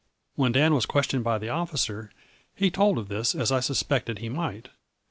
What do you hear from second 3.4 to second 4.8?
I sus pected he might.